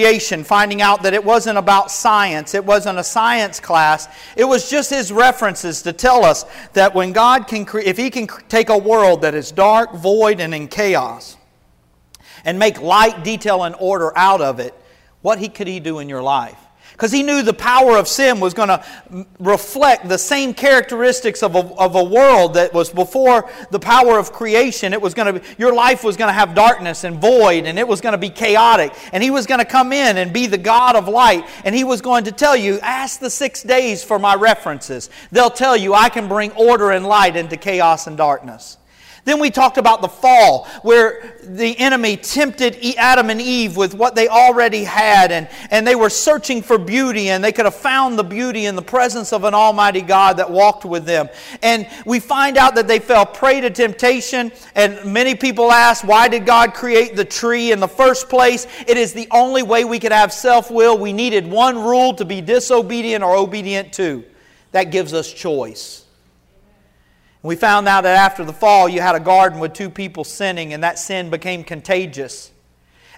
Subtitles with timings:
[0.00, 4.08] creation, finding out that it wasn't about science, it wasn't a science class.
[4.34, 8.08] It was just his references to tell us that when God can, cre- if he
[8.08, 11.36] can take a world that is dark, void, and in chaos,
[12.46, 14.74] and make light, detail, and order out of it,
[15.20, 16.58] what he, could he do in your life?
[17.00, 18.84] Because he knew the power of sin was going to
[19.38, 24.32] reflect the same characteristics of a, of a world that was before the power of
[24.34, 24.92] creation.
[24.92, 27.78] It was going to be, your life was going to have darkness and void, and
[27.78, 28.92] it was going to be chaotic.
[29.14, 31.84] And he was going to come in and be the God of light, and he
[31.84, 35.08] was going to tell you, ask the six days for my references.
[35.32, 38.76] They'll tell you I can bring order and light into chaos and darkness.
[39.24, 44.14] Then we talked about the fall, where the enemy tempted Adam and Eve with what
[44.14, 48.18] they already had, and, and they were searching for beauty, and they could have found
[48.18, 51.28] the beauty in the presence of an Almighty God that walked with them.
[51.62, 56.28] And we find out that they fell prey to temptation, and many people ask, why
[56.28, 58.66] did God create the tree in the first place?
[58.86, 60.96] It is the only way we could have self will.
[60.96, 64.24] We needed one rule to be disobedient or obedient to.
[64.72, 66.04] That gives us choice.
[67.42, 70.74] We found out that after the fall, you had a garden with two people sinning,
[70.74, 72.52] and that sin became contagious.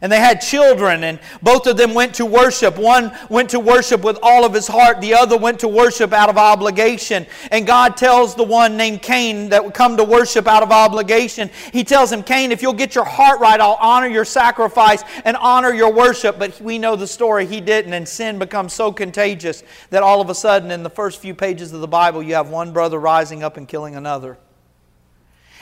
[0.03, 2.77] And they had children, and both of them went to worship.
[2.77, 6.29] One went to worship with all of his heart, the other went to worship out
[6.29, 7.25] of obligation.
[7.53, 11.51] And God tells the one named Cain that would come to worship out of obligation,
[11.73, 15.37] He tells him, Cain, if you'll get your heart right, I'll honor your sacrifice and
[15.37, 16.37] honor your worship.
[16.37, 20.29] But we know the story, he didn't, and sin becomes so contagious that all of
[20.29, 23.45] a sudden, in the first few pages of the Bible, you have one brother rising
[23.45, 24.37] up and killing another.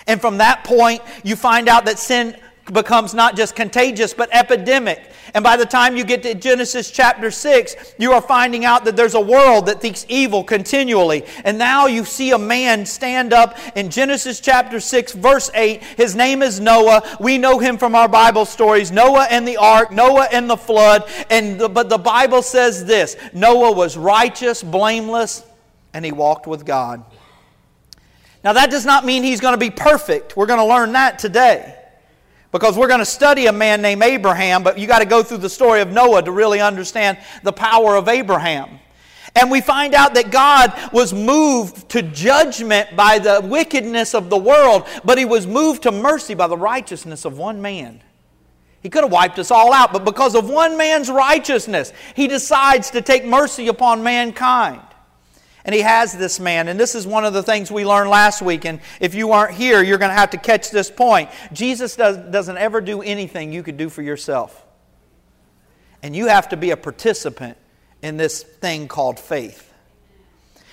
[0.07, 2.37] And from that point, you find out that sin
[2.73, 5.01] becomes not just contagious, but epidemic.
[5.35, 8.97] And by the time you get to Genesis chapter 6, you are finding out that
[8.97, 11.25] there's a world that thinks evil continually.
[11.45, 15.83] And now you see a man stand up in Genesis chapter 6, verse 8.
[15.97, 17.03] His name is Noah.
[17.21, 21.09] We know him from our Bible stories Noah and the ark, Noah and the flood.
[21.31, 25.45] And the, but the Bible says this Noah was righteous, blameless,
[25.95, 27.05] and he walked with God.
[28.43, 30.37] Now, that does not mean he's going to be perfect.
[30.37, 31.77] We're going to learn that today.
[32.53, 35.39] Because we're going to study a man named Abraham, but you got to go through
[35.39, 38.81] the story of Noah to really understand the power of Abraham.
[39.37, 44.37] And we find out that God was moved to judgment by the wickedness of the
[44.37, 48.03] world, but he was moved to mercy by the righteousness of one man.
[48.83, 52.91] He could have wiped us all out, but because of one man's righteousness, he decides
[52.93, 54.83] to take mercy upon mankind.
[55.65, 56.69] And he has this man.
[56.69, 58.65] And this is one of the things we learned last week.
[58.65, 61.31] And if you aren't here, you're going to have to catch this point.
[61.53, 64.65] Jesus does, doesn't ever do anything you could do for yourself.
[66.03, 67.59] And you have to be a participant
[68.03, 69.73] in this thing called faith.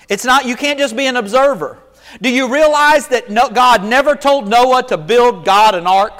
[0.08, 1.78] It's not, you can't just be an observer.
[2.22, 6.14] Do you realize that no, God never told Noah to build God an ark?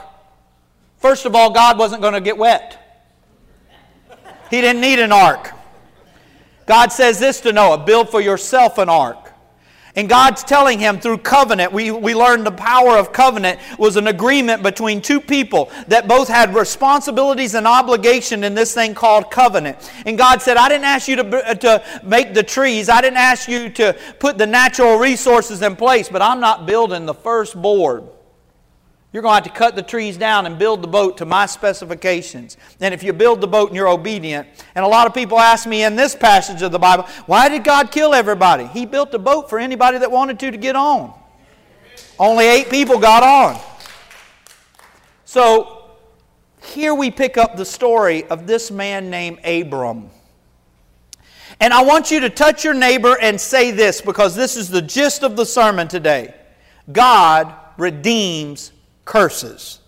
[0.98, 3.06] First of all, God wasn't going to get wet,
[4.50, 5.52] He didn't need an ark.
[6.68, 9.28] God says this to Noah build for yourself an ark.
[9.96, 14.06] And God's telling him through covenant, we, we learned the power of covenant was an
[14.06, 19.90] agreement between two people that both had responsibilities and obligation in this thing called covenant.
[20.06, 23.16] And God said, I didn't ask you to, uh, to make the trees, I didn't
[23.16, 27.60] ask you to put the natural resources in place, but I'm not building the first
[27.60, 28.04] board.
[29.12, 31.46] You're going to have to cut the trees down and build the boat to my
[31.46, 32.58] specifications.
[32.78, 35.66] And if you build the boat and you're obedient, and a lot of people ask
[35.66, 38.66] me in this passage of the Bible, why did God kill everybody?
[38.66, 41.14] He built a boat for anybody that wanted to to get on.
[42.18, 43.58] Only eight people got on.
[45.24, 45.90] So
[46.62, 50.10] here we pick up the story of this man named Abram.
[51.60, 54.82] And I want you to touch your neighbor and say this because this is the
[54.82, 56.34] gist of the sermon today
[56.92, 58.72] God redeems
[59.08, 59.78] curses.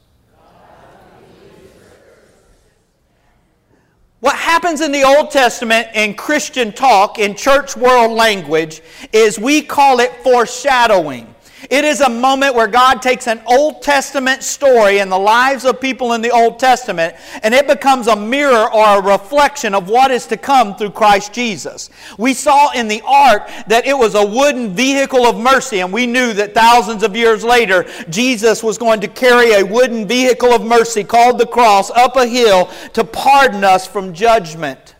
[4.21, 8.81] What happens in the Old Testament in Christian talk, in church world language,
[9.13, 11.30] is we call it foreshadowing.
[11.71, 15.81] It is a moment where God takes an Old Testament story and the lives of
[15.81, 17.15] people in the Old Testament
[17.45, 21.33] and it becomes a mirror or a reflection of what is to come through Christ
[21.33, 21.89] Jesus.
[22.19, 26.07] We saw in the ark that it was a wooden vehicle of mercy and we
[26.07, 30.65] knew that thousands of years later Jesus was going to carry a wooden vehicle of
[30.65, 34.97] mercy called the cross up a hill to pardon us from judgment.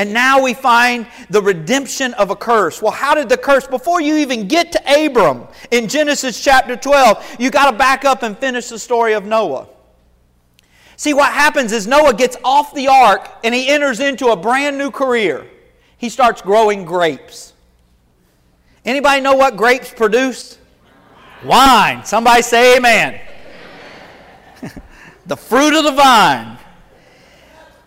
[0.00, 2.80] And now we find the redemption of a curse.
[2.80, 7.36] Well, how did the curse, before you even get to Abram in Genesis chapter 12,
[7.38, 9.68] you got to back up and finish the story of Noah.
[10.96, 14.78] See, what happens is Noah gets off the ark and he enters into a brand
[14.78, 15.46] new career.
[15.98, 17.52] He starts growing grapes.
[18.86, 20.56] Anybody know what grapes produce?
[21.44, 22.06] Wine.
[22.06, 23.20] Somebody say amen.
[25.26, 26.56] the fruit of the vine.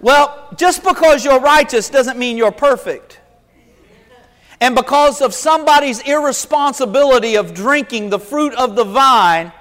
[0.04, 3.22] Well, just because you're righteous doesn't mean you're perfect.
[4.60, 9.54] And because of somebody's irresponsibility of drinking the fruit of the vine,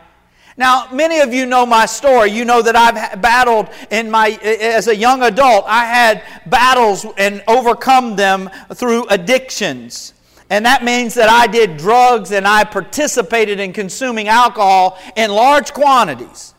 [0.56, 2.30] now, many of you know my story.
[2.30, 5.64] You know that I've battled in my as a young adult.
[5.66, 10.12] I had battles and overcome them through addictions.
[10.50, 15.72] And that means that I did drugs and I participated in consuming alcohol in large
[15.72, 16.52] quantities.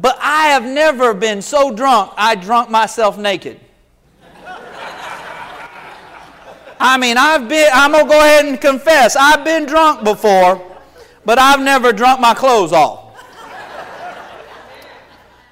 [0.00, 3.60] But I have never been so drunk I drunk myself naked.
[6.80, 9.16] I mean, I've been I'm going to go ahead and confess.
[9.16, 10.64] I've been drunk before
[11.28, 13.22] but I've never drunk my clothes off.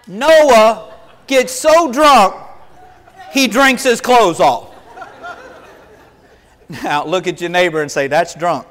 [0.07, 0.95] Noah
[1.27, 2.35] gets so drunk,
[3.31, 4.75] he drinks his clothes off.
[6.83, 8.67] Now, look at your neighbor and say, That's drunk.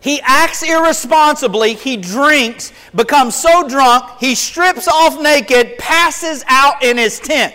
[0.00, 1.74] He acts irresponsibly.
[1.74, 7.54] He drinks, becomes so drunk, he strips off naked, passes out in his tent.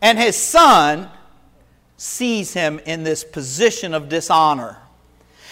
[0.00, 1.10] And his son
[1.96, 4.78] sees him in this position of dishonor.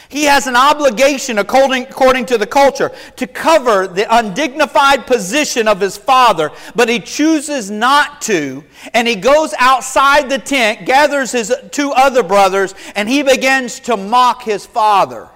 [0.08, 5.80] He has an obligation, according, according to the culture, to cover the undignified position of
[5.80, 8.62] his father, but he chooses not to.
[8.92, 13.96] And he goes outside the tent, gathers his two other brothers, and he begins to
[13.96, 15.30] mock his father.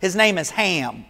[0.00, 1.04] His name is Ham.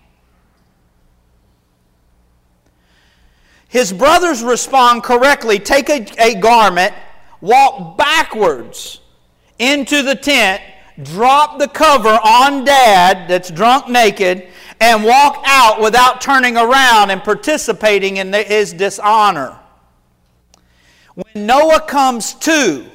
[3.68, 6.94] His brothers respond correctly take a, a garment
[7.40, 9.00] walk backwards
[9.58, 10.62] into the tent,
[11.02, 14.48] drop the cover on dad that's drunk naked,
[14.80, 19.58] and walk out without turning around and participating in his dishonor.
[21.14, 22.86] When Noah comes to,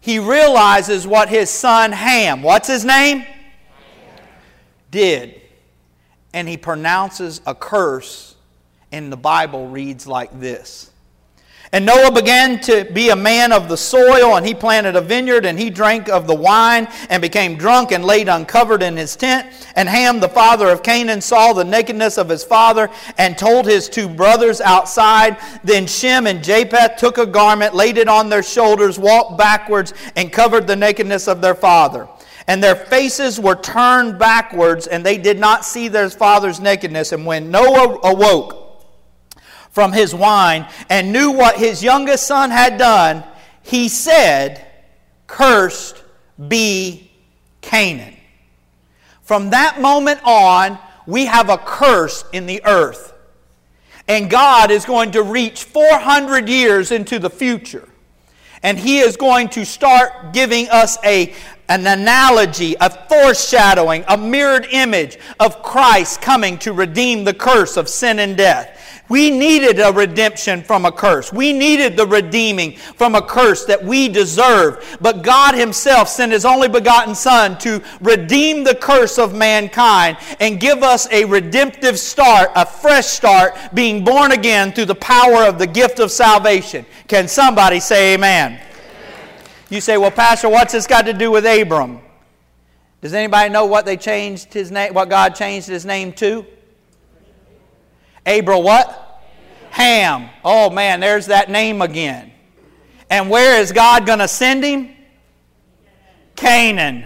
[0.00, 3.26] he realizes what his son Ham, what's his name?
[4.90, 5.40] Did.
[6.32, 8.36] And he pronounces a curse,
[8.92, 10.90] and the Bible reads like this
[11.72, 15.44] and Noah began to be a man of the soil, and he planted a vineyard,
[15.44, 19.46] and he drank of the wine, and became drunk, and laid uncovered in his tent.
[19.76, 22.88] And Ham, the father of Canaan, saw the nakedness of his father,
[23.18, 25.36] and told his two brothers outside.
[25.62, 30.32] Then Shem and Japheth took a garment, laid it on their shoulders, walked backwards, and
[30.32, 32.08] covered the nakedness of their father.
[32.48, 37.12] And their faces were turned backwards, and they did not see their father's nakedness.
[37.12, 38.68] And when Noah awoke,
[39.78, 43.22] from his wine and knew what his youngest son had done,
[43.62, 44.66] he said,
[45.28, 46.02] Cursed
[46.48, 47.12] be
[47.60, 48.16] Canaan.
[49.22, 53.14] From that moment on, we have a curse in the earth.
[54.08, 57.88] And God is going to reach 400 years into the future.
[58.64, 61.34] And He is going to start giving us a,
[61.68, 67.88] an analogy, a foreshadowing, a mirrored image of Christ coming to redeem the curse of
[67.88, 68.74] sin and death.
[69.08, 71.32] We needed a redemption from a curse.
[71.32, 74.84] We needed the redeeming from a curse that we deserved.
[75.00, 80.60] But God Himself sent His only begotten Son to redeem the curse of mankind and
[80.60, 85.58] give us a redemptive start, a fresh start, being born again through the power of
[85.58, 86.84] the gift of salvation.
[87.08, 88.60] Can somebody say amen?
[89.68, 92.00] You say, well, Pastor, what's this got to do with Abram?
[93.00, 96.44] Does anybody know what they changed his name, what God changed his name to?
[98.26, 99.22] Abra what?
[99.70, 100.30] Ham.
[100.44, 102.32] Oh man, there's that name again.
[103.10, 104.94] And where is God going to send him?
[106.36, 107.04] Canaan.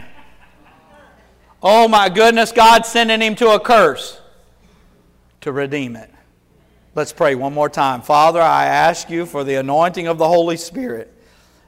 [1.62, 4.20] Oh my goodness, God's sending him to a curse
[5.42, 6.10] to redeem it.
[6.94, 8.02] Let's pray one more time.
[8.02, 11.12] Father, I ask you for the anointing of the Holy Spirit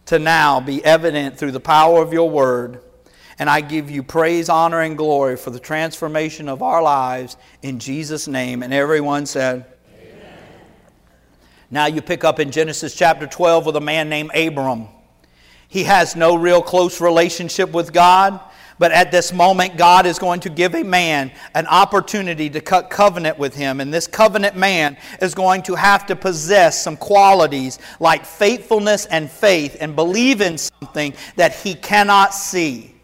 [0.07, 2.81] to now be evident through the power of your word
[3.39, 7.79] and I give you praise, honor, and glory for the transformation of our lives in
[7.79, 8.63] Jesus' name.
[8.63, 9.67] And everyone said,
[9.99, 10.39] Amen.
[11.71, 14.87] Now you pick up in Genesis chapter 12 with a man named Abram.
[15.69, 18.39] He has no real close relationship with God.
[18.79, 22.91] But at this moment, God is going to give a man an opportunity to cut
[22.91, 23.81] covenant with him.
[23.81, 29.31] And this covenant man is going to have to possess some qualities like faithfulness and
[29.31, 32.95] faith and believe in something that he cannot see.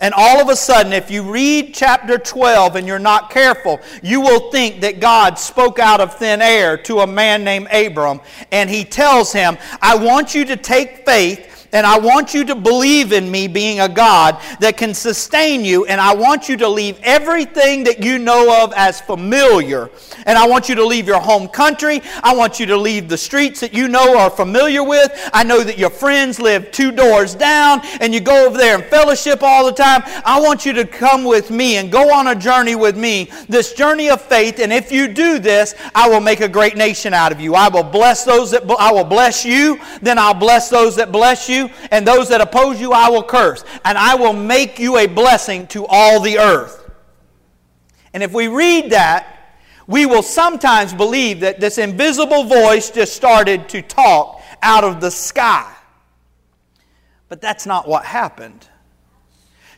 [0.00, 4.20] And all of a sudden, if you read chapter 12 and you're not careful, you
[4.20, 8.20] will think that God spoke out of thin air to a man named Abram.
[8.52, 12.54] And he tells him, I want you to take faith And I want you to
[12.54, 15.84] believe in me being a God that can sustain you.
[15.86, 19.90] And I want you to leave everything that you know of as familiar.
[20.26, 22.00] And I want you to leave your home country.
[22.22, 25.10] I want you to leave the streets that you know are familiar with.
[25.32, 28.84] I know that your friends live two doors down and you go over there and
[28.84, 30.02] fellowship all the time.
[30.24, 33.72] I want you to come with me and go on a journey with me, this
[33.72, 34.58] journey of faith.
[34.58, 37.54] And if you do this, I will make a great nation out of you.
[37.54, 41.48] I will bless those that I will bless you, then I'll bless those that bless
[41.48, 41.57] you,
[41.90, 43.64] and those that oppose you I will curse.
[43.84, 46.90] And I will make you a blessing to all the earth.
[48.12, 53.68] And if we read that, we will sometimes believe that this invisible voice just started
[53.70, 55.74] to talk out of the sky.
[57.28, 58.68] But that's not what happened.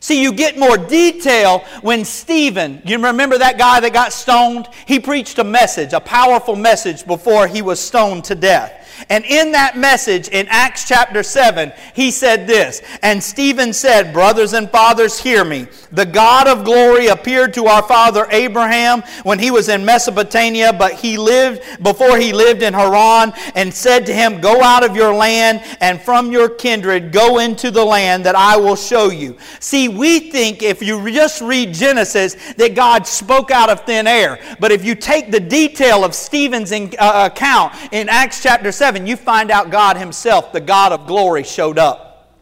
[0.01, 4.67] See, you get more detail when Stephen, you remember that guy that got stoned?
[4.87, 8.80] He preached a message, a powerful message before he was stoned to death.
[9.09, 14.53] And in that message in Acts chapter 7, he said this And Stephen said, Brothers
[14.53, 15.67] and fathers, hear me.
[15.93, 20.95] The God of glory appeared to our father Abraham when he was in Mesopotamia, but
[20.95, 25.15] he lived before he lived in Haran, and said to him, Go out of your
[25.15, 29.37] land and from your kindred, go into the land that I will show you.
[29.59, 34.39] See, we think if you just read Genesis that God spoke out of thin air.
[34.59, 39.07] But if you take the detail of Stephen's uh, account in Acts chapter 7, 7,
[39.07, 42.35] you find out God Himself, the God of glory, showed up.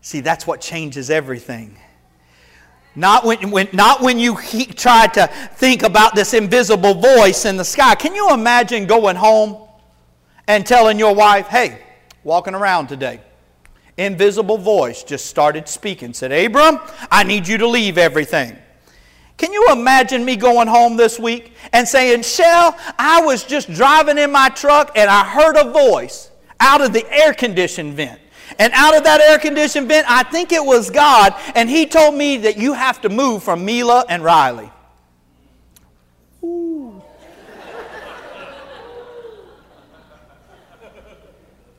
[0.00, 1.76] See, that's what changes everything.
[2.94, 7.56] Not when, when, not when you he, try to think about this invisible voice in
[7.56, 7.96] the sky.
[7.96, 9.66] Can you imagine going home
[10.46, 11.82] and telling your wife, hey,
[12.22, 13.20] walking around today?
[13.96, 16.78] Invisible voice just started speaking, said, Abram,
[17.10, 18.56] I need you to leave everything.
[19.40, 24.18] Can you imagine me going home this week and saying, Shell, I was just driving
[24.18, 26.30] in my truck and I heard a voice
[26.60, 28.20] out of the air conditioned vent.
[28.58, 32.16] And out of that air conditioned vent, I think it was God, and He told
[32.16, 34.70] me that you have to move from Mila and Riley.
[36.44, 37.02] Ooh.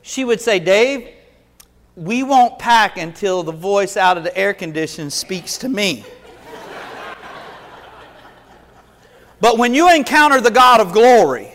[0.02, 1.10] she would say, Dave,
[1.94, 6.04] we won't pack until the voice out of the air condition speaks to me.
[9.42, 11.50] But when you encounter the God of glory,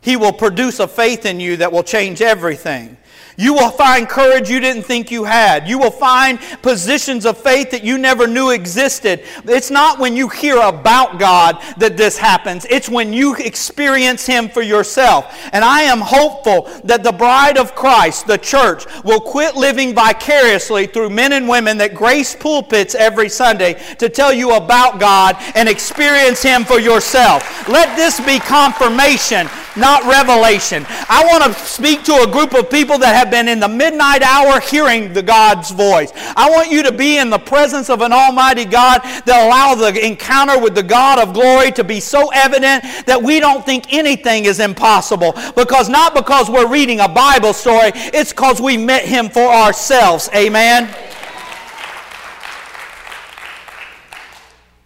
[0.00, 2.96] He will produce a faith in you that will change everything.
[3.40, 5.66] You will find courage you didn't think you had.
[5.66, 9.22] You will find positions of faith that you never knew existed.
[9.46, 14.50] It's not when you hear about God that this happens, it's when you experience Him
[14.50, 15.34] for yourself.
[15.54, 20.86] And I am hopeful that the bride of Christ, the church, will quit living vicariously
[20.86, 25.66] through men and women that grace pulpits every Sunday to tell you about God and
[25.66, 27.66] experience Him for yourself.
[27.66, 30.84] Let this be confirmation not revelation.
[31.08, 34.22] I want to speak to a group of people that have been in the midnight
[34.22, 36.12] hour hearing the God's voice.
[36.14, 40.04] I want you to be in the presence of an almighty God that allow the
[40.04, 44.44] encounter with the God of glory to be so evident that we don't think anything
[44.44, 45.32] is impossible.
[45.56, 50.28] Because not because we're reading a Bible story, it's because we met him for ourselves.
[50.34, 50.94] Amen.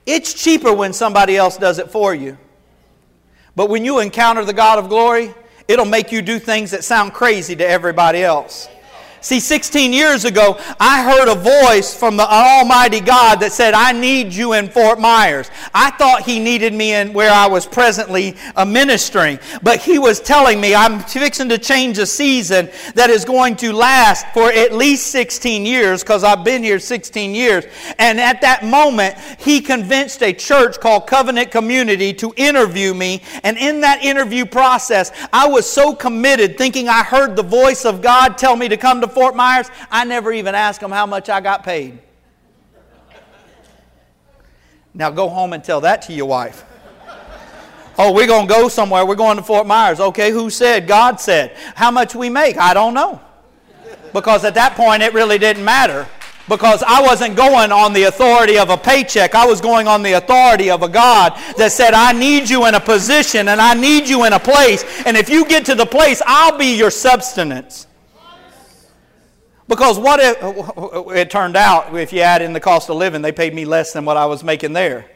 [0.06, 2.36] It's cheaper when somebody else does it for you.
[3.56, 5.34] But when you encounter the God of glory,
[5.68, 8.68] it'll make you do things that sound crazy to everybody else.
[9.24, 13.90] See, 16 years ago, I heard a voice from the Almighty God that said, I
[13.90, 15.50] need you in Fort Myers.
[15.72, 20.20] I thought He needed me in where I was presently uh, ministering, but He was
[20.20, 24.74] telling me, I'm fixing to change a season that is going to last for at
[24.74, 27.64] least 16 years because I've been here 16 years.
[27.98, 33.22] And at that moment, He convinced a church called Covenant Community to interview me.
[33.42, 38.02] And in that interview process, I was so committed, thinking I heard the voice of
[38.02, 41.28] God tell me to come to Fort Myers, I never even asked them how much
[41.28, 41.98] I got paid.
[44.92, 46.64] Now go home and tell that to your wife.
[47.96, 49.06] Oh, we're going to go somewhere.
[49.06, 50.00] We're going to Fort Myers.
[50.00, 50.88] Okay, who said?
[50.88, 51.56] God said.
[51.74, 52.56] How much we make?
[52.56, 53.20] I don't know.
[54.12, 56.06] Because at that point, it really didn't matter.
[56.48, 59.34] Because I wasn't going on the authority of a paycheck.
[59.34, 62.74] I was going on the authority of a God that said, I need you in
[62.74, 64.84] a position and I need you in a place.
[65.06, 67.86] And if you get to the place, I'll be your substance.
[69.68, 70.36] Because what if
[71.16, 73.92] it turned out, if you add in the cost of living, they paid me less
[73.92, 75.10] than what I was making there.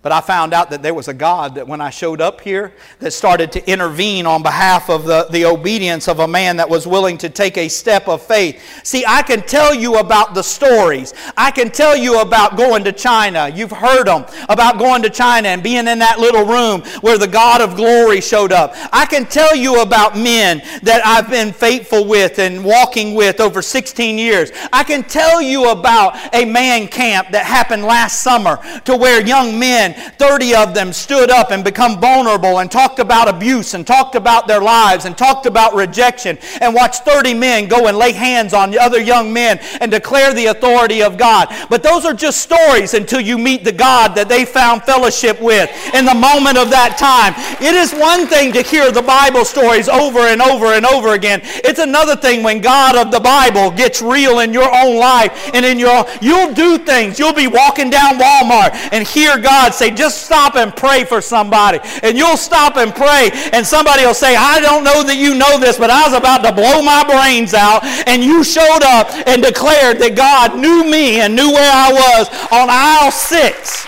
[0.00, 2.72] But I found out that there was a God that when I showed up here
[3.00, 6.86] that started to intervene on behalf of the, the obedience of a man that was
[6.86, 8.62] willing to take a step of faith.
[8.84, 11.14] See, I can tell you about the stories.
[11.36, 13.50] I can tell you about going to China.
[13.52, 17.26] You've heard them about going to China and being in that little room where the
[17.26, 18.74] God of glory showed up.
[18.92, 23.62] I can tell you about men that I've been faithful with and walking with over
[23.62, 24.52] 16 years.
[24.72, 29.58] I can tell you about a man camp that happened last summer to where young
[29.58, 34.14] men 30 of them stood up and become vulnerable and talked about abuse and talked
[34.14, 38.54] about their lives and talked about rejection and watched 30 men go and lay hands
[38.54, 41.48] on other young men and declare the authority of God.
[41.68, 45.70] But those are just stories until you meet the God that they found fellowship with
[45.94, 47.34] in the moment of that time.
[47.60, 51.40] It is one thing to hear the Bible stories over and over and over again.
[51.44, 55.64] It's another thing when God of the Bible gets real in your own life and
[55.64, 57.18] in your you'll do things.
[57.18, 61.78] You'll be walking down Walmart and hear God say, just stop and pray for somebody.
[62.02, 65.58] And you'll stop and pray, and somebody will say, I don't know that you know
[65.58, 69.42] this, but I was about to blow my brains out, and you showed up and
[69.42, 73.86] declared that God knew me and knew where I was on aisle six.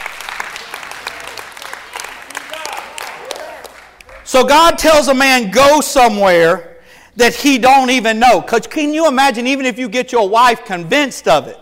[4.25, 6.83] So God tells a man, go somewhere
[7.17, 8.41] that he don't even know.
[8.41, 11.59] Because can you imagine, even if you get your wife convinced of it,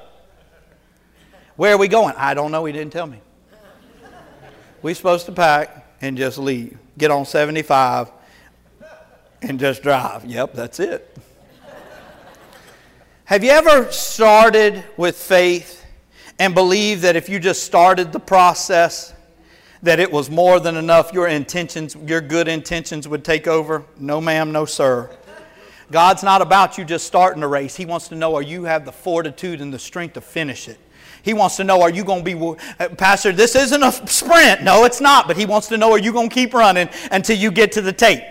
[1.57, 2.15] where are we going?
[2.19, 2.67] I don't know.
[2.67, 3.21] He didn't tell me
[4.83, 6.79] we supposed to pack and just leave.
[6.97, 8.11] Get on 75
[9.43, 10.25] and just drive.
[10.25, 11.17] Yep, that's it.
[13.25, 15.85] Have you ever started with faith
[16.39, 19.13] and believed that if you just started the process,
[19.83, 23.85] that it was more than enough, your intentions, your good intentions would take over?
[23.99, 25.11] No, ma'am, no, sir.
[25.91, 27.77] God's not about you just starting a race.
[27.77, 30.79] He wants to know are you have the fortitude and the strength to finish it.
[31.23, 34.63] He wants to know, are you going to be, uh, Pastor, this isn't a sprint.
[34.63, 35.27] No, it's not.
[35.27, 37.81] But he wants to know, are you going to keep running until you get to
[37.81, 38.23] the tape?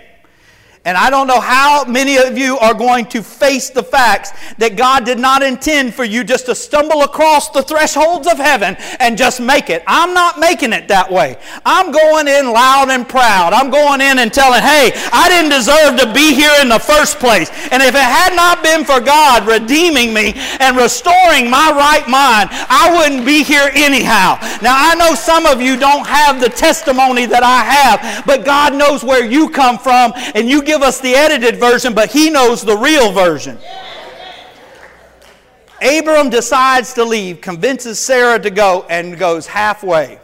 [0.88, 4.78] And I don't know how many of you are going to face the facts that
[4.78, 9.18] God did not intend for you just to stumble across the thresholds of heaven and
[9.18, 9.84] just make it.
[9.86, 11.36] I'm not making it that way.
[11.66, 13.52] I'm going in loud and proud.
[13.52, 17.20] I'm going in and telling, hey, I didn't deserve to be here in the first
[17.20, 17.52] place.
[17.68, 22.48] And if it had not been for God redeeming me and restoring my right mind,
[22.72, 24.40] I wouldn't be here anyhow.
[24.64, 28.74] Now, I know some of you don't have the testimony that I have, but God
[28.74, 32.30] knows where you come from and you give give us the edited version, but he
[32.30, 33.58] knows the real version.
[35.82, 40.20] Abram decides to leave, convinces Sarah to go, and goes halfway.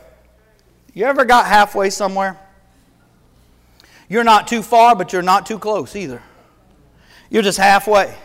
[0.94, 2.40] You ever got halfway somewhere?
[4.08, 6.22] You're not too far, but you're not too close either.
[7.32, 8.16] You're just halfway.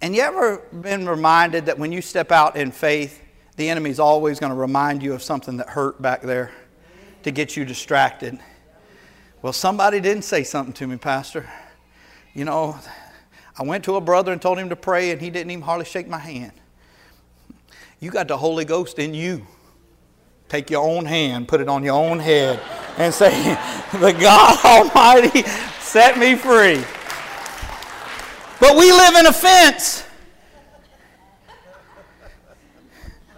[0.00, 3.22] And you ever been reminded that when you step out in faith,
[3.56, 6.50] the enemy's always going to remind you of something that hurt back there
[7.22, 8.40] to get you distracted?
[9.44, 11.46] Well, somebody didn't say something to me, Pastor.
[12.32, 12.78] You know,
[13.58, 15.84] I went to a brother and told him to pray, and he didn't even hardly
[15.84, 16.52] shake my hand.
[18.00, 19.46] You got the Holy Ghost in you.
[20.48, 22.58] Take your own hand, put it on your own head,
[22.96, 23.32] and say,
[23.92, 25.42] The God Almighty
[25.78, 26.82] set me free.
[28.58, 30.06] But we live in offense.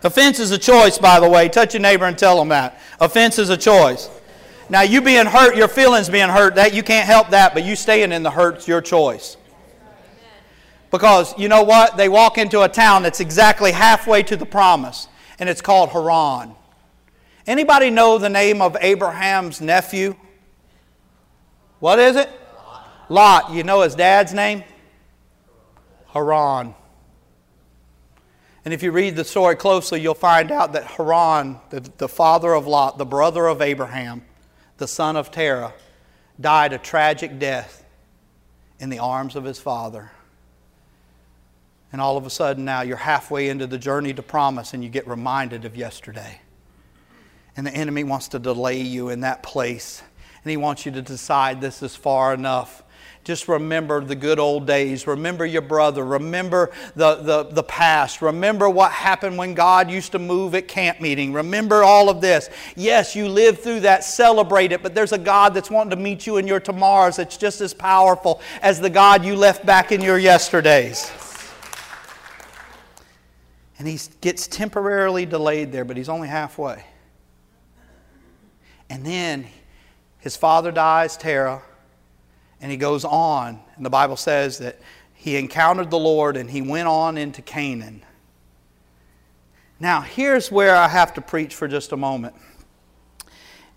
[0.05, 1.49] Offense is a choice, by the way.
[1.49, 2.81] Touch your neighbor and tell them that.
[3.01, 4.09] Offense is a choice.
[4.69, 7.77] Now, you being hurt, your feelings being hurt, that you can't help that, but you
[7.77, 9.37] staying in the hurt's your choice.
[10.91, 11.97] Because you know what?
[11.97, 16.55] They walk into a town that's exactly halfway to the promise, and it's called Haran.
[17.47, 20.17] Anybody know the name of Abraham's nephew?
[21.79, 22.29] What is it?
[23.09, 23.53] Lot.
[23.53, 24.65] You know his dad's name?
[26.09, 26.75] Haran.
[28.65, 32.53] And if you read the story closely, you'll find out that Haran, the, the father
[32.53, 34.25] of Lot, the brother of Abraham,
[34.79, 35.73] the son of Terah,
[36.41, 37.85] died a tragic death
[38.79, 40.11] in the arms of his father.
[41.93, 44.91] And all of a sudden, now you're halfway into the journey to promise and you
[44.91, 46.41] get reminded of yesterday.
[47.57, 50.03] And the enemy wants to delay you in that place.
[50.45, 52.83] And he wants you to decide this is far enough.
[53.27, 55.05] Just remember the good old days.
[55.09, 56.05] Remember your brother.
[56.05, 58.23] Remember the, the, the past.
[58.23, 61.33] Remember what happened when God used to move at camp meeting.
[61.33, 62.49] Remember all of this.
[62.77, 66.25] Yes, you lived through that, celebrate it, but there's a God that's wanting to meet
[66.25, 70.01] you in your tomorrows that's just as powerful as the God you left back in
[70.01, 71.11] your yesterdays.
[73.81, 76.85] And he gets temporarily delayed there, but he's only halfway.
[78.89, 79.49] And then
[80.21, 81.65] his father dies, Terah.
[82.61, 84.81] And he goes on, and the Bible says that
[85.15, 88.03] he encountered the Lord and he went on into Canaan.
[89.81, 92.35] Now, here's where I have to preach for just a moment.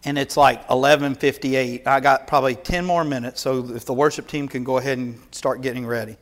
[0.06, 1.88] And it's like 11:58.
[1.88, 5.20] I got probably 10 more minutes, so if the worship team can go ahead and
[5.32, 6.18] start getting ready.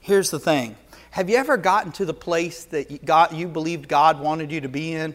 [0.00, 0.76] Here's the thing.
[1.10, 4.68] Have you ever gotten to the place that God, you believed God wanted you to
[4.68, 5.14] be in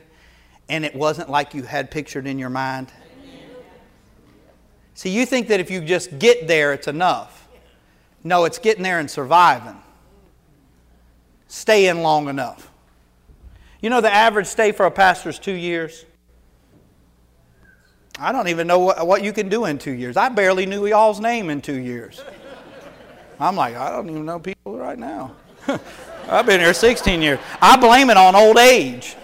[0.67, 2.91] and it wasn't like you had pictured in your mind?
[4.99, 7.47] See, you think that if you just get there, it's enough.
[8.21, 9.81] No, it's getting there and surviving.
[11.47, 12.69] Staying long enough.
[13.79, 16.03] You know, the average stay for a pastor is two years.
[18.19, 20.17] I don't even know what, what you can do in two years.
[20.17, 22.21] I barely knew y'all's name in two years.
[23.39, 25.33] I'm like, I don't even know people right now.
[26.27, 27.39] I've been here 16 years.
[27.61, 29.15] I blame it on old age.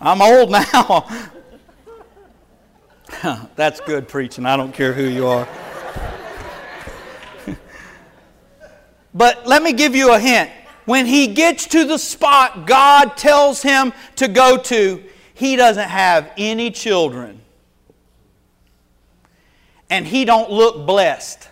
[0.00, 1.08] I'm old now.
[3.56, 4.46] That's good preaching.
[4.46, 5.46] I don't care who you are.
[9.14, 10.50] but let me give you a hint.
[10.86, 15.02] When he gets to the spot God tells him to go to,
[15.34, 17.40] he doesn't have any children.
[19.88, 21.48] And he don't look blessed.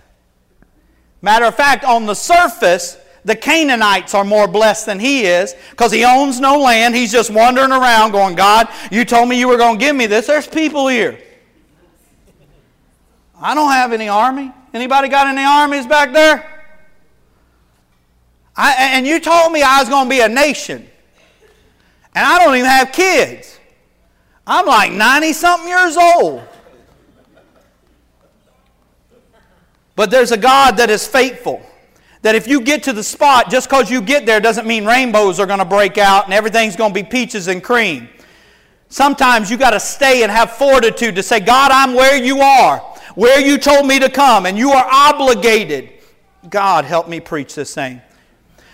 [1.20, 5.92] Matter of fact, on the surface, the Canaanites are more blessed than he is because
[5.92, 6.94] he owns no land.
[6.94, 10.06] He's just wandering around going, God, you told me you were going to give me
[10.06, 10.28] this.
[10.28, 11.18] There's people here.
[13.40, 14.52] I don't have any army.
[14.74, 16.58] Anybody got any armies back there?
[18.56, 20.86] I, and you told me I was going to be a nation.
[22.14, 23.58] And I don't even have kids.
[24.46, 26.42] I'm like 90 something years old.
[29.94, 31.62] But there's a God that is faithful.
[32.22, 35.38] That if you get to the spot, just because you get there doesn't mean rainbows
[35.38, 38.08] are going to break out and everything's going to be peaches and cream.
[38.88, 42.97] Sometimes you got to stay and have fortitude to say, God, I'm where you are
[43.14, 45.90] where you told me to come, and you are obligated.
[46.48, 48.00] God, help me preach this thing.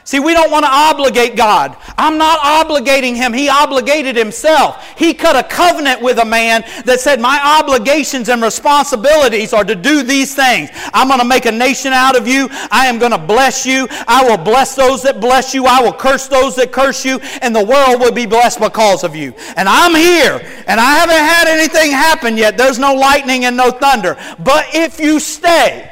[0.04, 1.78] See, we don't want to obligate God.
[1.96, 3.32] I'm not obligating him.
[3.32, 4.86] He obligated himself.
[4.98, 9.74] He cut a covenant with a man that said, My obligations and responsibilities are to
[9.74, 10.68] do these things.
[10.92, 12.48] I'm going to make a nation out of you.
[12.70, 13.88] I am going to bless you.
[14.06, 15.64] I will bless those that bless you.
[15.64, 17.18] I will curse those that curse you.
[17.40, 19.32] And the world will be blessed because of you.
[19.56, 20.38] And I'm here.
[20.66, 22.58] And I haven't had anything happen yet.
[22.58, 24.18] There's no lightning and no thunder.
[24.38, 25.90] But if you stay,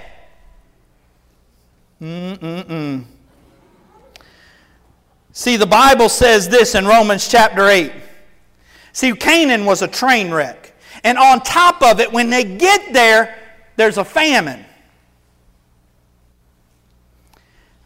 [1.98, 3.06] mm-mm-mm.
[5.32, 7.92] See, the Bible says this in Romans chapter 8.
[8.92, 10.74] See, Canaan was a train wreck.
[11.04, 13.38] And on top of it, when they get there,
[13.76, 14.64] there's a famine.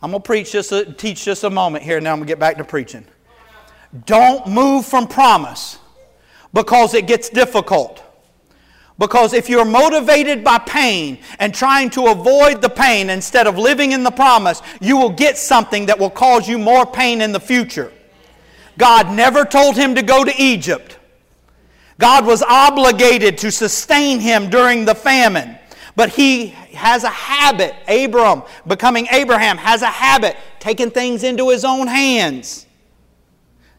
[0.03, 2.39] I'm going to preach a, teach just a moment here, now I'm going to get
[2.39, 3.05] back to preaching.
[4.05, 5.79] Don't move from promise
[6.53, 8.03] because it gets difficult.
[8.99, 13.93] Because if you're motivated by pain and trying to avoid the pain instead of living
[13.93, 17.41] in the promise, you will get something that will cause you more pain in the
[17.41, 17.93] future.
[18.79, 20.99] God never told him to go to Egypt.
[21.99, 25.59] God was obligated to sustain him during the famine.
[25.95, 31.65] But he has a habit, Abram, becoming Abraham, has a habit, taking things into his
[31.65, 32.67] own hands.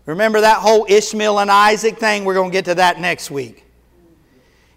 [0.07, 2.25] Remember that whole Ishmael and Isaac thing?
[2.25, 3.66] We're going to get to that next week.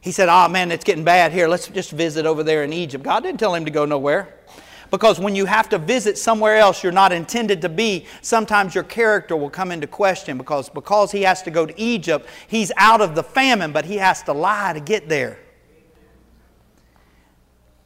[0.01, 1.47] He said, Oh man, it's getting bad here.
[1.49, 3.05] Let's just visit over there in Egypt.
[3.05, 4.35] God didn't tell him to go nowhere.
[4.91, 8.83] Because when you have to visit somewhere else you're not intended to be, sometimes your
[8.83, 13.01] character will come into question because because he has to go to Egypt, he's out
[13.01, 15.39] of the famine, but he has to lie to get there.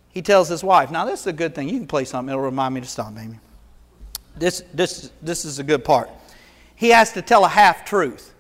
[0.09, 1.69] He tells his wife, now this is a good thing.
[1.69, 3.39] You can play something, it'll remind me to stop, baby.
[4.37, 6.09] This, this, this is a good part.
[6.77, 8.34] He has to tell a half truth.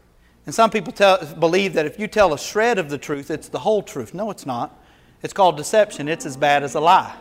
[0.46, 3.48] And some people tell, believe that if you tell a shred of the truth, it's
[3.48, 4.12] the whole truth.
[4.12, 4.78] No, it's not.
[5.22, 6.07] It's called deception.
[6.07, 7.16] It's as bad as a lie.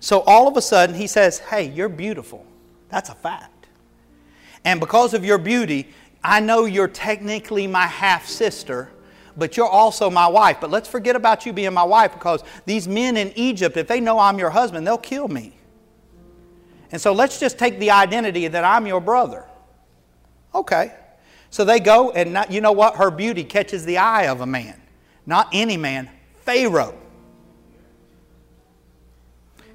[0.00, 2.46] So all of a sudden, he says, Hey, you're beautiful.
[2.88, 3.68] That's a fact.
[4.64, 5.88] And because of your beauty,
[6.22, 8.90] I know you're technically my half sister,
[9.36, 10.58] but you're also my wife.
[10.60, 14.00] But let's forget about you being my wife because these men in Egypt, if they
[14.00, 15.54] know I'm your husband, they'll kill me.
[16.92, 19.46] And so let's just take the identity that I'm your brother.
[20.54, 20.92] Okay.
[21.50, 22.96] So they go, and not, you know what?
[22.96, 24.80] Her beauty catches the eye of a man.
[25.26, 26.08] Not any man,
[26.44, 26.96] Pharaoh.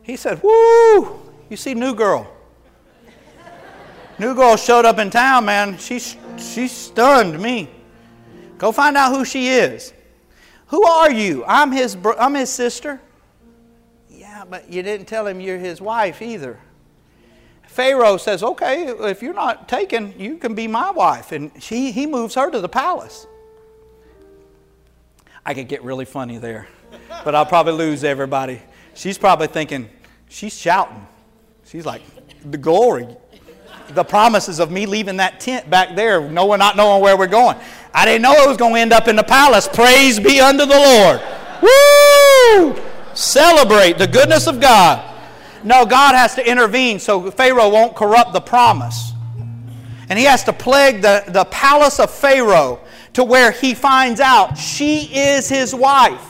[0.01, 1.21] He said, Woo!
[1.49, 2.31] You see, new girl.
[4.17, 5.77] new girl showed up in town, man.
[5.77, 7.69] She, she stunned me.
[8.57, 9.93] Go find out who she is.
[10.67, 11.43] Who are you?
[11.45, 13.01] I'm his, I'm his sister.
[14.09, 16.59] Yeah, but you didn't tell him you're his wife either.
[17.75, 21.33] Pharaoh says, Okay, if you're not taken, you can be my wife.
[21.33, 23.27] And she, he moves her to the palace.
[25.45, 26.69] I could get really funny there,
[27.25, 28.61] but I'll probably lose everybody.
[28.93, 29.89] She's probably thinking,
[30.29, 31.05] She's shouting.
[31.65, 32.01] She's like,
[32.49, 33.07] The glory.
[33.89, 37.27] the promises of me leaving that tent back there, no one not knowing where we're
[37.27, 37.57] going.
[37.93, 39.67] I didn't know it was going to end up in the palace.
[39.67, 41.21] Praise be unto the Lord.
[41.61, 42.81] Woo!
[43.13, 45.14] Celebrate the goodness of God.
[45.65, 49.11] No, God has to intervene so Pharaoh won't corrupt the promise.
[50.07, 52.79] And he has to plague the, the palace of Pharaoh
[53.13, 56.23] to where he finds out she is his wife.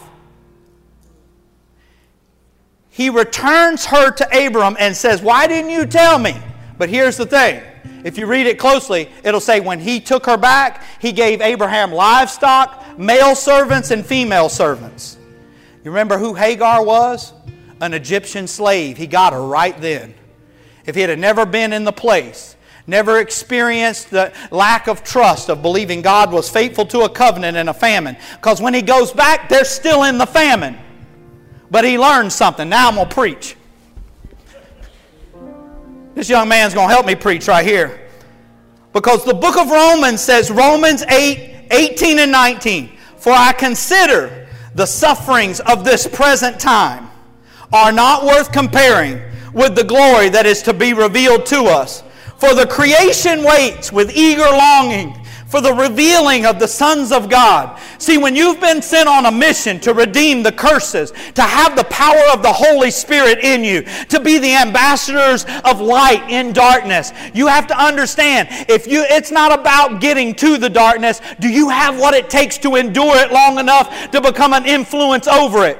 [2.89, 6.37] He returns her to Abram and says, Why didn't you tell me?
[6.77, 7.61] But here's the thing
[8.05, 11.91] if you read it closely, it'll say when he took her back, he gave Abraham
[11.91, 15.17] livestock, male servants, and female servants.
[15.83, 17.33] You remember who Hagar was?
[17.85, 18.97] An Egyptian slave.
[18.97, 20.15] He got her right then.
[20.87, 22.55] If he had never been in the place,
[22.87, 27.69] never experienced the lack of trust of believing God was faithful to a covenant in
[27.69, 30.77] a famine, because when he goes back, they're still in the famine.
[31.69, 32.67] But he learned something.
[32.69, 33.55] Now I'm going to preach.
[36.15, 38.09] This young man's going to help me preach right here.
[38.93, 44.87] Because the book of Romans says, Romans 8, 18 and 19, For I consider the
[44.87, 47.11] sufferings of this present time
[47.73, 49.21] are not worth comparing
[49.53, 52.03] with the glory that is to be revealed to us.
[52.37, 55.25] For the creation waits with eager longing
[55.55, 57.79] for the revealing of the sons of God.
[57.97, 61.85] See, when you've been sent on a mission to redeem the curses, to have the
[61.85, 67.13] power of the Holy Spirit in you, to be the ambassadors of light in darkness,
[67.33, 71.69] you have to understand if you it's not about getting to the darkness, do you
[71.69, 75.77] have what it takes to endure it long enough to become an influence over it?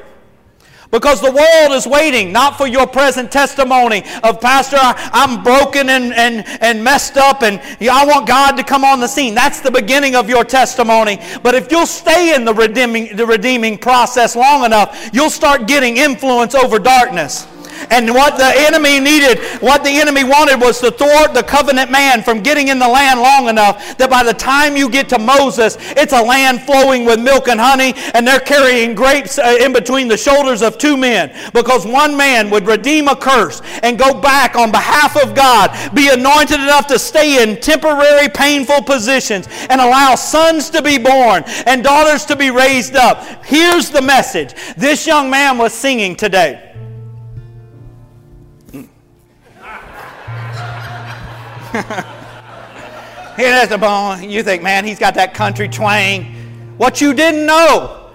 [0.92, 6.14] Because the world is waiting not for your present testimony of, Pastor, I'm broken and,
[6.14, 9.36] and, and messed up and I want God to come on the scene.
[9.36, 11.20] That's the beginning of your testimony.
[11.44, 15.98] But if you'll stay in the redeeming, the redeeming process long enough, you'll start getting
[15.98, 17.48] influence over darkness.
[17.90, 22.24] And what the enemy needed, what the enemy wanted was to thwart the covenant man
[22.24, 25.78] from getting in the land long enough that by the time you get to Moses,
[25.92, 30.08] it's a land flowing with milk and honey, and they're carrying grapes uh, in between
[30.08, 34.56] the shoulders of two men because one man would redeem a curse and go back
[34.56, 40.16] on behalf of God, be anointed enough to stay in temporary painful positions and allow
[40.16, 43.46] sons to be born and daughters to be raised up.
[43.46, 46.75] Here's the message this young man was singing today.
[53.36, 54.30] Here, has the bone.
[54.30, 56.24] You think, man, he's got that country twang.
[56.78, 58.12] What you didn't know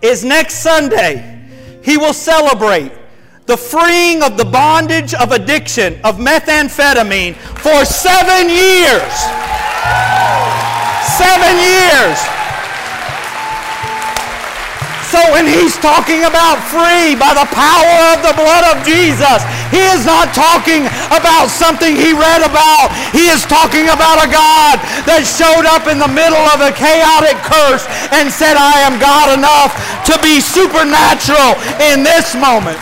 [0.00, 1.46] is next Sunday
[1.84, 2.92] he will celebrate
[3.44, 9.12] the freeing of the bondage of addiction of methamphetamine for seven years.
[11.04, 12.41] Seven years.
[15.12, 19.84] So when he's talking about free by the power of the blood of Jesus, he
[19.92, 22.88] is not talking about something he read about.
[23.12, 27.36] He is talking about a God that showed up in the middle of a chaotic
[27.44, 27.84] curse
[28.16, 29.76] and said, I am God enough
[30.08, 31.60] to be supernatural
[31.92, 32.80] in this moment.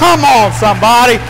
[0.00, 1.20] Come on, somebody.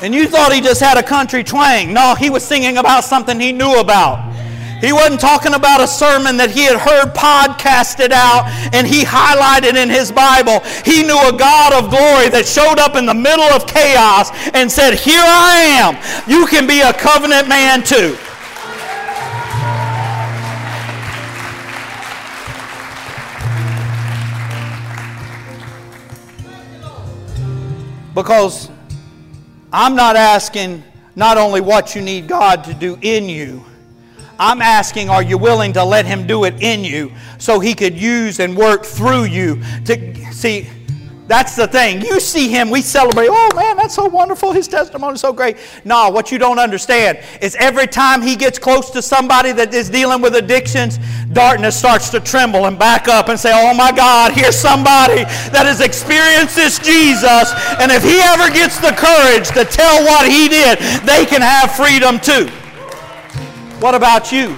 [0.00, 1.92] And you thought he just had a country twang.
[1.92, 4.28] No, he was singing about something he knew about.
[4.80, 9.74] He wasn't talking about a sermon that he had heard podcasted out and he highlighted
[9.74, 10.60] in his Bible.
[10.84, 14.70] He knew a God of glory that showed up in the middle of chaos and
[14.70, 15.98] said, Here I am.
[16.30, 18.16] You can be a covenant man too.
[28.14, 28.70] Because
[29.72, 30.82] I'm not asking
[31.14, 33.64] not only what you need God to do in you,
[34.38, 37.98] I'm asking, are you willing to let Him do it in you so He could
[37.98, 40.68] use and work through you to see?
[41.28, 42.00] That's the thing.
[42.00, 43.28] You see him, we celebrate.
[43.30, 44.52] Oh man, that's so wonderful.
[44.52, 45.58] His testimony is so great.
[45.84, 49.90] No, what you don't understand is every time he gets close to somebody that is
[49.90, 50.98] dealing with addictions,
[51.34, 55.66] darkness starts to tremble and back up and say, Oh my God, here's somebody that
[55.66, 57.52] has experienced this Jesus.
[57.78, 61.76] And if he ever gets the courage to tell what he did, they can have
[61.76, 62.48] freedom too.
[63.80, 64.56] What about you?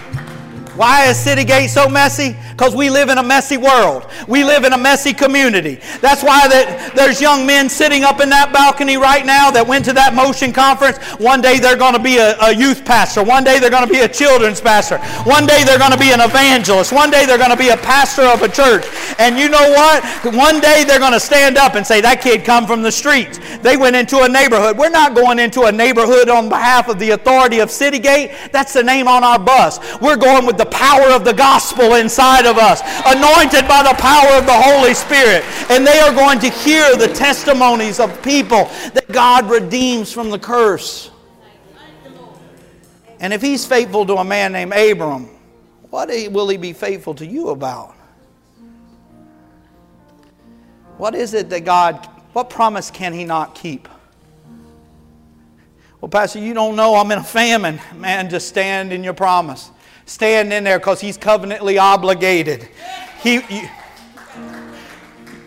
[0.76, 2.36] Why is City Gate so messy?
[2.50, 4.06] Because we live in a messy world.
[4.28, 5.80] We live in a messy community.
[6.00, 9.84] That's why that there's young men sitting up in that balcony right now that went
[9.86, 10.98] to that motion conference.
[11.18, 13.24] One day they're going to be a, a youth pastor.
[13.24, 14.98] One day they're going to be a children's pastor.
[15.28, 16.92] One day they're going to be an evangelist.
[16.92, 18.86] One day they're going to be a pastor of a church.
[19.18, 20.04] And you know what?
[20.34, 23.40] One day they're going to stand up and say, that kid come from the streets.
[23.62, 24.78] They went into a neighborhood.
[24.78, 28.32] We're not going into a neighborhood on behalf of the authority of City Gate.
[28.52, 29.80] That's the name on our bus.
[30.00, 34.38] We're going with the power of the gospel inside of us, anointed by the power
[34.38, 35.44] of the Holy Spirit.
[35.70, 40.38] And they are going to hear the testimonies of people that God redeems from the
[40.38, 41.10] curse.
[43.20, 45.28] And if He's faithful to a man named Abram,
[45.90, 47.94] what will He be faithful to you about?
[50.96, 53.88] What is it that God, what promise can He not keep?
[56.00, 57.78] Well, Pastor, you don't know I'm in a famine.
[57.94, 59.70] Man, just stand in your promise.
[60.10, 62.68] Stand in there because He's covenantly obligated.
[63.22, 63.68] He, you,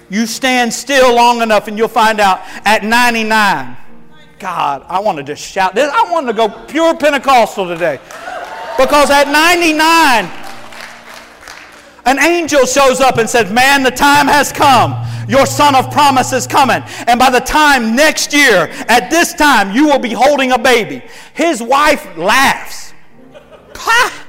[0.10, 3.76] you stand still long enough and you'll find out at 99.
[4.40, 5.92] God, I want to just shout this.
[5.94, 8.00] I want to go pure Pentecostal today.
[8.78, 10.32] Because at 99,
[12.06, 14.96] an angel shows up and says, Man, the time has come.
[15.28, 16.82] Your son of promise is coming.
[17.06, 21.04] And by the time next year, at this time, you will be holding a baby.
[21.34, 22.94] His wife laughs.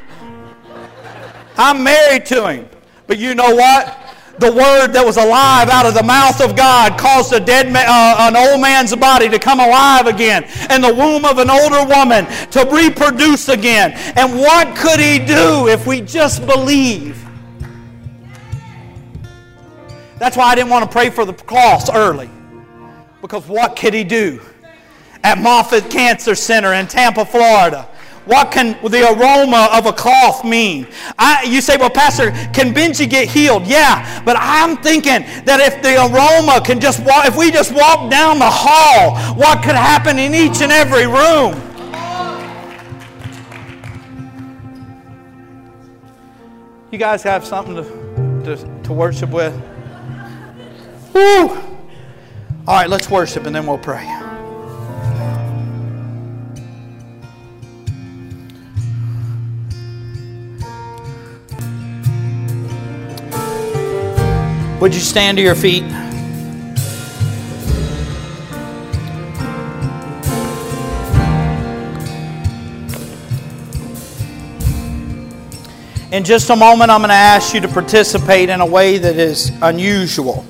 [1.56, 2.68] I'm married to him.
[3.06, 4.00] But you know what?
[4.38, 7.86] The word that was alive out of the mouth of God caused a dead man,
[7.88, 11.84] uh, an old man's body to come alive again, and the womb of an older
[11.86, 13.92] woman to reproduce again.
[14.16, 17.24] And what could he do if we just believe?
[20.18, 22.30] That's why I didn't want to pray for the cross early.
[23.20, 24.40] Because what could he do?
[25.22, 27.88] At Moffitt Cancer Center in Tampa, Florida.
[28.26, 30.87] What can the aroma of a cloth mean?
[31.18, 33.66] I, you say, well, Pastor, can Benji get healed?
[33.66, 38.10] Yeah, but I'm thinking that if the aroma can just walk, if we just walk
[38.10, 41.60] down the hall, what could happen in each and every room?
[46.90, 49.52] You guys have something to, to, to worship with?
[51.12, 51.48] Woo!
[51.50, 51.58] All
[52.68, 54.13] right, let's worship and then we'll pray.
[64.84, 65.82] Would you stand to your feet?
[76.12, 79.16] In just a moment, I'm going to ask you to participate in a way that
[79.16, 80.44] is unusual.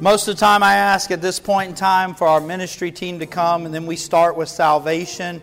[0.00, 3.18] Most of the time, I ask at this point in time for our ministry team
[3.18, 5.42] to come, and then we start with salvation.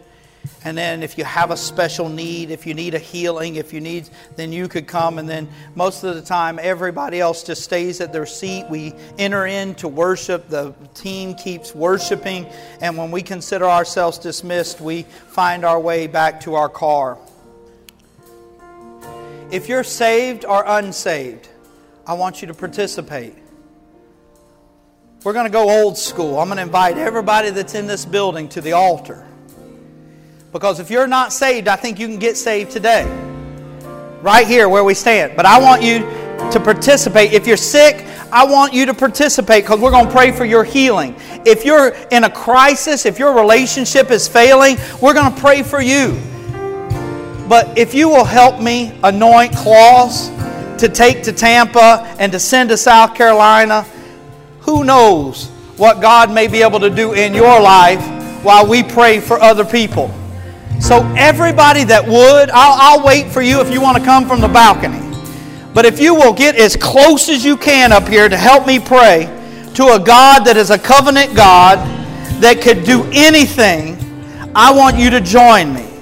[0.65, 3.81] And then, if you have a special need, if you need a healing, if you
[3.81, 5.17] need, then you could come.
[5.17, 8.65] And then, most of the time, everybody else just stays at their seat.
[8.69, 10.49] We enter into worship.
[10.49, 12.45] The team keeps worshiping.
[12.81, 17.17] And when we consider ourselves dismissed, we find our way back to our car.
[19.51, 21.47] If you're saved or unsaved,
[22.07, 23.35] I want you to participate.
[25.23, 26.37] We're going to go old school.
[26.39, 29.25] I'm going to invite everybody that's in this building to the altar.
[30.53, 33.05] Because if you're not saved, I think you can get saved today.
[34.21, 35.35] Right here where we stand.
[35.35, 36.01] But I want you
[36.51, 37.33] to participate.
[37.33, 40.63] If you're sick, I want you to participate because we're going to pray for your
[40.63, 41.15] healing.
[41.43, 45.81] If you're in a crisis, if your relationship is failing, we're going to pray for
[45.81, 46.21] you.
[47.49, 50.29] But if you will help me anoint claws
[50.79, 53.87] to take to Tampa and to send to South Carolina,
[54.61, 58.03] who knows what God may be able to do in your life
[58.43, 60.13] while we pray for other people.
[60.83, 64.41] So, everybody that would, I'll, I'll wait for you if you want to come from
[64.41, 64.99] the balcony.
[65.73, 68.81] But if you will get as close as you can up here to help me
[68.81, 69.27] pray
[69.75, 71.79] to a God that is a covenant God
[72.41, 73.95] that could do anything,
[74.53, 75.92] I want you to join me.